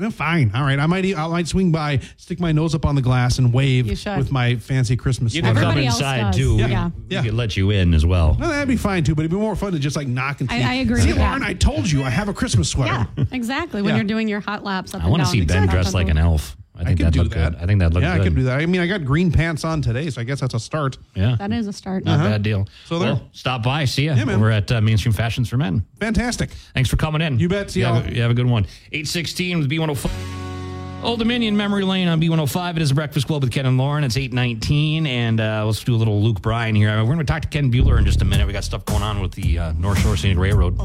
[0.00, 0.52] Eh, Fine.
[0.54, 0.78] All right.
[0.78, 3.50] I might e- I might swing by, stick my nose up on the glass, and
[3.52, 4.18] wave You should.
[4.18, 5.54] with my fancy Christmas You sweater.
[5.54, 6.36] can come Everybody else inside does.
[6.36, 6.56] too.
[6.56, 6.66] Yeah.
[6.66, 6.90] We- Yeah.
[7.08, 7.22] We Yeah.
[7.22, 8.36] could let you in as well.
[8.38, 10.50] No, that'd be fine too, but it'd be more fun to just like knock and
[10.50, 10.64] I- see.
[10.64, 11.28] I agree See, with that.
[11.28, 13.06] Lauren, I told you I have a Christmas sweater.
[13.16, 13.80] Yeah, exactly.
[13.82, 13.96] When Yeah.
[13.96, 15.32] you're doing your hot laps up I and want to down.
[15.32, 16.56] see Ben dressed like an elf.
[16.80, 17.52] I I think could that'd do look that.
[17.52, 17.62] good.
[17.62, 18.20] I think that'd look yeah, good.
[18.20, 18.58] I could do that.
[18.60, 20.96] I mean, I got green pants on today, so I guess that's a start.
[21.14, 22.04] Yeah, That is a start.
[22.04, 22.66] not a bad deal.
[22.86, 23.14] So there.
[23.14, 24.14] well, stop by, see ya.
[24.14, 24.40] Yeah, man.
[24.40, 25.84] We're at uh, Mainstream Fashions for Men.
[26.00, 26.50] Fantastic.
[26.74, 27.38] Thanks for coming in.
[27.38, 27.70] You bet.
[27.70, 27.96] See you, y'all.
[27.96, 28.64] have a, you have a good one.
[28.92, 30.10] 816 with B105.
[31.02, 32.76] Old Dominion Memory Lane on B105.
[32.76, 34.04] It is a Breakfast Club with Ken and Lauren.
[34.04, 36.90] It's 819, and uh, let's do a little Luke Bryan here.
[36.98, 38.46] We're going to talk to Ken Buehler in just a minute.
[38.46, 40.76] We got stuff going on with the uh, North Shore Scenic Railroad.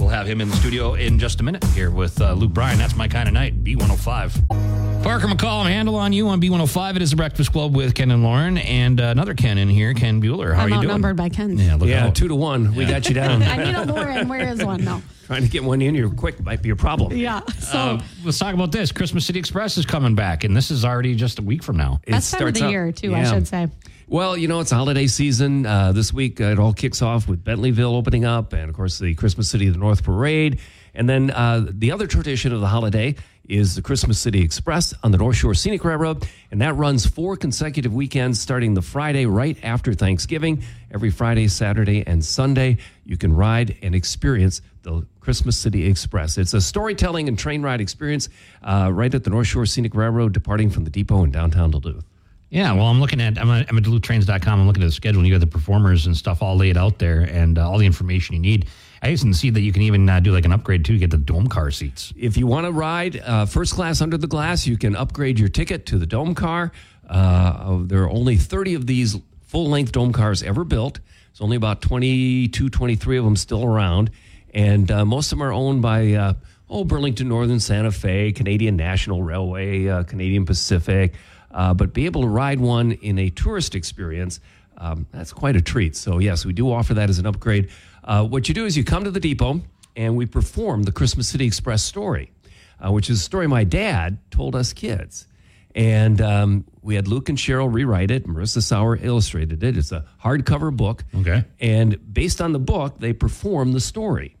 [0.00, 2.78] We'll have him in the studio in just a minute here with uh, Luke Bryan.
[2.78, 4.97] That's my kind of night, B105.
[5.02, 6.96] Parker McCollum, handle on you on B105.
[6.96, 9.94] It is the Breakfast Club with Ken and Lauren, and uh, another Ken in here,
[9.94, 10.54] Ken Buehler.
[10.54, 10.84] How I'm are you doing?
[10.84, 11.56] I'm outnumbered by Ken.
[11.56, 12.14] Yeah, look Yeah, out.
[12.14, 12.74] two to one.
[12.74, 13.42] We got you down.
[13.42, 14.28] I need a Lauren.
[14.28, 14.84] Where is one?
[14.84, 15.00] No.
[15.26, 17.16] Trying to get one in here quick might be a problem.
[17.16, 17.40] Yeah.
[17.58, 18.92] So Uh, let's talk about this.
[18.92, 22.00] Christmas City Express is coming back, and this is already just a week from now.
[22.04, 23.14] It best time of starts the out- year too.
[23.14, 23.32] I yeah.
[23.32, 23.68] should say.
[24.08, 25.64] Well, you know, it's a holiday season.
[25.64, 28.98] Uh, this week, uh, it all kicks off with Bentleyville opening up, and of course,
[28.98, 30.60] the Christmas City of the North Parade.
[30.94, 33.14] And then uh, the other tradition of the holiday
[33.48, 37.36] is the Christmas City Express on the North Shore Scenic Railroad, and that runs four
[37.36, 40.62] consecutive weekends starting the Friday right after Thanksgiving.
[40.92, 46.38] Every Friday, Saturday, and Sunday, you can ride and experience the Christmas City Express.
[46.38, 48.28] It's a storytelling and train ride experience
[48.62, 52.04] uh, right at the North Shore Scenic Railroad, departing from the depot in downtown Duluth.
[52.50, 54.60] Yeah, well, I'm looking at I'm at, I'm at DuluthTrains.com.
[54.60, 56.98] I'm looking at the schedule, and you got the performers and stuff all laid out
[56.98, 58.68] there, and uh, all the information you need.
[59.02, 61.10] I even see that you can even uh, do like an upgrade too to get
[61.10, 62.12] the dome car seats.
[62.16, 65.48] If you want to ride uh, first class under the glass, you can upgrade your
[65.48, 66.72] ticket to the dome car.
[67.08, 71.00] Uh, there are only 30 of these full length dome cars ever built.
[71.30, 74.10] There's only about 22, 23 of them still around.
[74.52, 76.34] And uh, most of them are owned by, uh,
[76.68, 81.14] oh, Burlington Northern Santa Fe, Canadian National Railway, uh, Canadian Pacific.
[81.50, 84.40] But be able to ride one in a tourist experience,
[84.78, 85.96] um, that's quite a treat.
[85.96, 87.68] So, yes, we do offer that as an upgrade.
[88.08, 89.60] Uh, what you do is you come to the depot
[89.94, 92.32] and we perform the Christmas City Express story,
[92.80, 95.26] uh, which is a story my dad told us kids.
[95.74, 98.26] And um, we had Luke and Cheryl rewrite it.
[98.26, 99.76] Marissa Sauer illustrated it.
[99.76, 101.04] It's a hardcover book.
[101.14, 101.44] Okay.
[101.60, 104.36] And based on the book, they perform the story.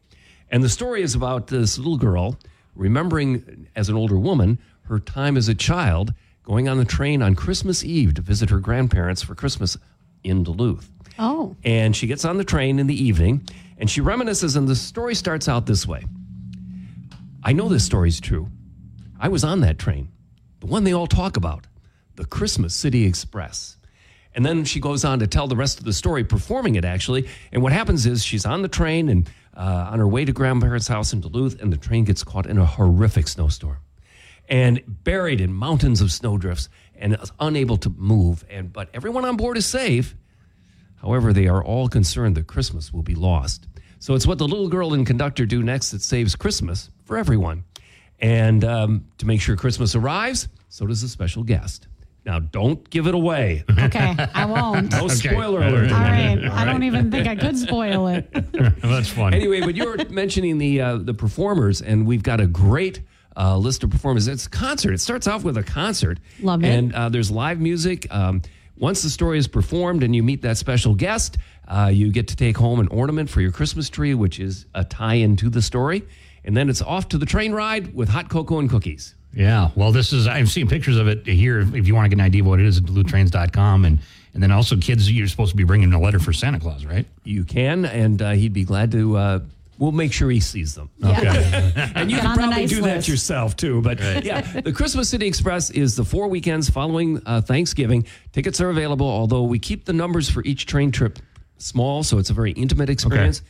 [0.50, 2.38] And the story is about this little girl
[2.74, 7.34] remembering, as an older woman, her time as a child going on the train on
[7.34, 9.76] Christmas Eve to visit her grandparents for Christmas
[10.24, 10.90] in Duluth.
[11.18, 11.56] Oh.
[11.64, 13.46] And she gets on the train in the evening
[13.78, 16.04] and she reminisces, and the story starts out this way
[17.42, 18.48] I know this story's true.
[19.20, 20.08] I was on that train,
[20.60, 21.66] the one they all talk about,
[22.16, 23.76] the Christmas City Express.
[24.34, 27.28] And then she goes on to tell the rest of the story, performing it actually.
[27.50, 30.86] And what happens is she's on the train and uh, on her way to grandparents'
[30.86, 33.78] house in Duluth, and the train gets caught in a horrific snowstorm
[34.48, 38.44] and buried in mountains of snowdrifts and unable to move.
[38.48, 40.14] And but everyone on board is safe.
[41.00, 43.66] However, they are all concerned that Christmas will be lost.
[44.00, 47.64] So it's what the little girl and conductor do next that saves Christmas for everyone.
[48.20, 51.86] And um, to make sure Christmas arrives, so does a special guest.
[52.24, 53.64] Now, don't give it away.
[53.70, 54.90] Okay, I won't.
[54.92, 55.90] No All spoiler alert.
[55.90, 56.44] right.
[56.44, 58.28] I don't even think I could spoil it.
[58.82, 59.32] That's fun.
[59.34, 63.00] anyway, but you were mentioning the uh, the performers, and we've got a great
[63.36, 64.28] uh, list of performers.
[64.28, 64.92] It's a concert.
[64.92, 66.18] It starts off with a concert.
[66.42, 66.68] Love it.
[66.68, 68.06] And uh, there's live music.
[68.12, 68.42] Um,
[68.80, 72.36] once the story is performed and you meet that special guest, uh, you get to
[72.36, 76.02] take home an ornament for your Christmas tree, which is a tie-in to the story.
[76.44, 79.14] And then it's off to the train ride with hot cocoa and cookies.
[79.34, 79.70] Yeah.
[79.74, 81.60] Well, this is, I've seen pictures of it here.
[81.60, 83.84] If you want to get an idea of what it is at DuluthTrains.com.
[83.84, 83.98] And,
[84.32, 87.06] and then also, kids, you're supposed to be bringing a letter for Santa Claus, right?
[87.24, 89.16] You can, and uh, he'd be glad to.
[89.16, 89.40] Uh,
[89.78, 90.90] we'll make sure he sees them.
[91.02, 91.74] Okay.
[91.94, 93.80] And you Get can probably nice do that yourself too.
[93.80, 98.06] But yeah, the Christmas City Express is the four weekends following uh, Thanksgiving.
[98.32, 101.18] Tickets are available, although we keep the numbers for each train trip
[101.56, 103.42] small, so it's a very intimate experience.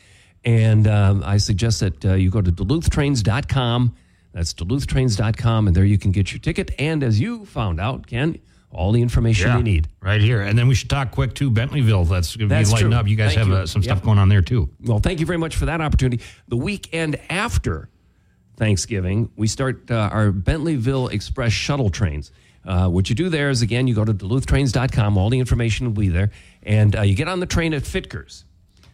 [0.44, 3.94] And um, I suggest that uh, you go to DuluthTrains.com.
[4.32, 6.70] That's DuluthTrains.com, and there you can get your ticket.
[6.78, 8.38] And as you found out, Ken,
[8.70, 9.88] all the information you need.
[10.00, 10.42] Right here.
[10.42, 12.08] And then we should talk quick, to Bentleyville.
[12.08, 13.08] That's going to be lighten up.
[13.08, 13.54] You guys Thank have you.
[13.54, 14.68] Uh, some stuff going on there, too.
[14.84, 16.22] Well, thank you very much for that opportunity.
[16.48, 17.88] The weekend after
[18.56, 22.30] Thanksgiving, we start uh, our Bentleyville Express shuttle trains.
[22.64, 25.16] Uh, what you do there is, again, you go to duluthtrains.com.
[25.16, 26.30] All the information will be there.
[26.62, 28.44] And uh, you get on the train at Fitger's.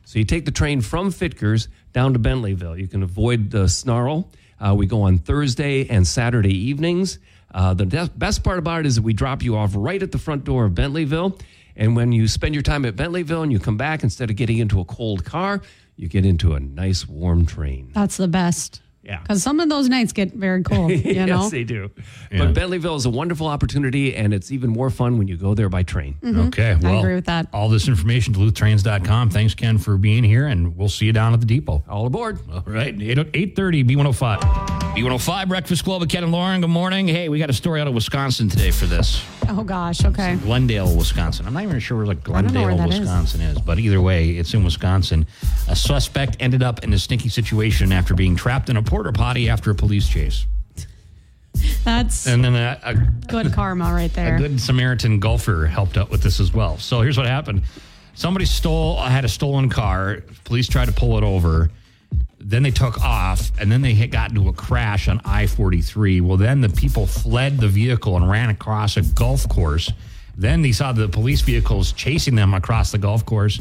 [0.04, 2.78] So you take the train from Fitger's down to Bentleyville.
[2.78, 4.30] You can avoid the snarl.
[4.60, 7.18] Uh, we go on Thursday and Saturday evenings.
[7.54, 10.18] Uh, the best part about it is that we drop you off right at the
[10.18, 11.40] front door of Bentleyville.
[11.76, 14.58] And when you spend your time at Bentleyville and you come back, instead of getting
[14.58, 15.62] into a cold car,
[15.96, 17.92] you get into a nice warm train.
[17.94, 18.82] That's the best.
[19.04, 19.20] Yeah.
[19.20, 21.42] Because some of those nights get very cold, you know?
[21.42, 21.90] yes, they do.
[22.30, 25.68] But Bentleyville is a wonderful opportunity, and it's even more fun when you go there
[25.68, 26.16] by train.
[26.22, 26.40] Mm-hmm.
[26.48, 26.76] Okay.
[26.80, 27.48] Well, agree with that.
[27.52, 29.30] All this information, DuluthTrains.com.
[29.30, 31.84] Thanks, Ken, for being here, and we'll see you down at the depot.
[31.88, 32.38] All aboard.
[32.50, 34.40] All right, 8, 830 B105.
[34.94, 36.60] B105 Breakfast Club with Ken and Lauren.
[36.60, 37.08] Good morning.
[37.08, 39.22] Hey, we got a story out of Wisconsin today for this.
[39.48, 40.04] Oh, gosh.
[40.04, 40.36] Okay.
[40.36, 41.46] Glendale, Wisconsin.
[41.46, 42.42] I'm not even sure where like don't where
[42.74, 42.86] Glendale.
[42.86, 43.60] Wisconsin is.
[43.60, 45.26] but either way, it's in Wisconsin.
[45.68, 49.48] A suspect ended up in a stinky situation after being trapped in a porta potty
[49.48, 50.46] after a police chase.
[51.84, 52.94] That's And then a, a
[53.28, 54.36] good karma right there.
[54.36, 56.78] A good Samaritan golfer helped out with this as well.
[56.78, 57.62] So here's what happened:
[58.14, 60.22] somebody stole, I had a stolen car.
[60.44, 61.70] Police tried to pull it over.
[62.46, 66.20] Then they took off, and then they got into a crash on I-43.
[66.20, 69.90] Well, then the people fled the vehicle and ran across a golf course.
[70.36, 73.60] Then they saw the police vehicles chasing them across the golf course,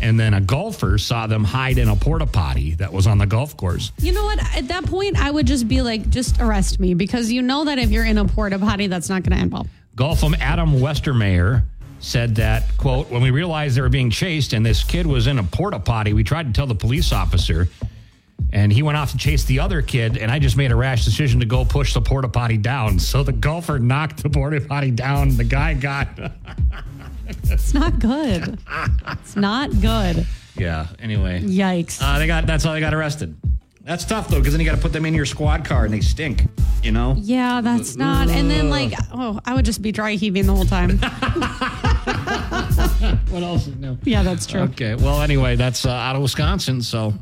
[0.00, 3.26] and then a golfer saw them hide in a porta potty that was on the
[3.26, 3.92] golf course.
[3.98, 4.40] You know what?
[4.56, 7.78] At that point, I would just be like, just arrest me because you know that
[7.78, 9.68] if you're in a porta potty, that's not going to end well.
[9.94, 11.62] Golfum Adam Westermeyer
[12.00, 15.38] said that, quote, when we realized they were being chased and this kid was in
[15.38, 17.68] a porta potty, we tried to tell the police officer
[18.52, 21.04] and he went off to chase the other kid and I just made a rash
[21.04, 22.98] decision to go push the porta potty down.
[22.98, 25.36] So the golfer knocked the porta potty down.
[25.36, 26.08] The guy got
[27.28, 28.58] It's not good.
[29.08, 30.26] it's not good.
[30.56, 31.40] Yeah, anyway.
[31.42, 32.00] Yikes.
[32.00, 33.36] Uh, they got that's how they got arrested.
[33.82, 35.94] That's tough though, because then you got to put them in your squad car and
[35.94, 36.42] they stink,
[36.82, 37.14] you know?
[37.18, 38.28] yeah, that's not.
[38.28, 40.98] And then, like, oh, I would just be dry heaving the whole time.
[43.30, 43.98] What else is new?
[44.04, 44.60] yeah, that's true.
[44.62, 44.94] Okay.
[44.94, 46.80] Well, anyway, that's uh, out of Wisconsin.
[46.80, 47.12] So,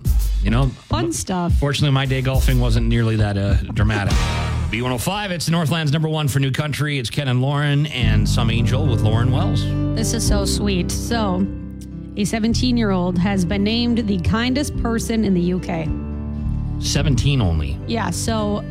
[0.42, 1.52] you know, Fun stuff.
[1.54, 4.12] Fortunately, my day golfing wasn't nearly that uh, dramatic.
[4.70, 6.98] B105, it's the Northland's number one for new country.
[6.98, 9.64] It's Ken and Lauren and Some Angel with Lauren Wells.
[9.96, 10.90] This is so sweet.
[10.90, 11.46] So,
[12.16, 15.88] a 17 year old has been named the kindest person in the UK.
[16.82, 17.78] 17 only.
[17.86, 18.62] Yeah, so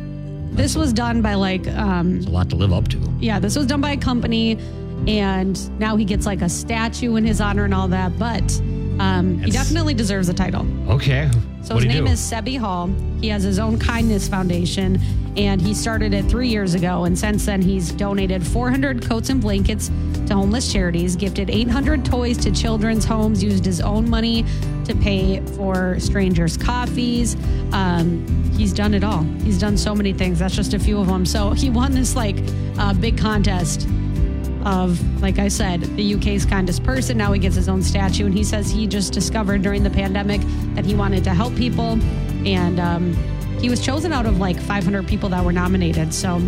[0.52, 2.98] this was done by like, um, A lot to live up to.
[3.18, 4.58] yeah, this was done by a company,
[5.06, 8.18] and now he gets like a statue in his honor and all that.
[8.18, 8.60] But
[8.98, 10.66] um, he definitely deserves a title.
[10.88, 11.30] Okay.
[11.62, 12.12] So what his name do?
[12.12, 12.88] is Sebi Hall.
[13.20, 15.00] He has his own kindness foundation,
[15.36, 17.04] and he started it three years ago.
[17.04, 19.90] And since then, he's donated 400 coats and blankets
[20.26, 24.44] to homeless charities, gifted 800 toys to children's homes, used his own money
[24.84, 27.34] to pay for strangers' coffees.
[27.72, 29.22] Um, he's done it all.
[29.42, 30.38] He's done so many things.
[30.38, 31.24] That's just a few of them.
[31.24, 32.36] So he won this like
[32.78, 33.88] uh, big contest
[34.64, 37.18] of, like I said, the UK's kindest person.
[37.18, 40.40] Now he gets his own statue, and he says he just discovered during the pandemic
[40.74, 41.98] that he wanted to help people,
[42.46, 43.12] and um,
[43.60, 46.12] he was chosen out of like 500 people that were nominated.
[46.12, 46.38] So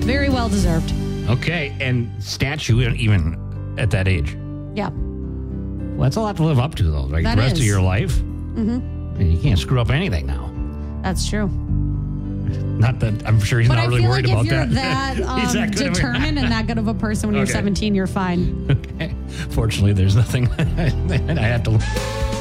[0.00, 0.92] very well deserved.
[1.28, 1.76] Okay.
[1.80, 4.36] And statue, even at that age.
[4.74, 4.90] Yeah.
[4.90, 7.22] Well, that's a lot to live up to, though, right?
[7.22, 7.60] That the rest is.
[7.60, 8.12] of your life.
[8.12, 9.20] Mm-hmm.
[9.20, 10.50] You can't screw up anything now.
[11.02, 11.50] That's true.
[12.80, 15.16] Not that I'm sure he's But not I really worried like about if you're that.
[15.16, 17.46] that, um, that good of a- determined and that good of a person when you're
[17.46, 18.66] 17, you're fine.
[19.00, 19.14] Okay.
[19.50, 21.78] Fortunately, there's nothing I have to.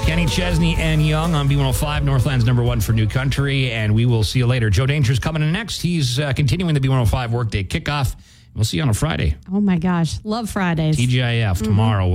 [0.05, 4.23] Kenny Chesney and Young on B105, Northland's number one for New Country, and we will
[4.23, 4.69] see you later.
[4.69, 5.81] Joe Danger's coming in next.
[5.81, 8.15] He's uh, continuing the B105 workday kickoff.
[8.55, 9.35] We'll see you on a Friday.
[9.53, 10.15] Oh my gosh.
[10.23, 10.97] Love Fridays.
[10.97, 12.07] TGIF tomorrow.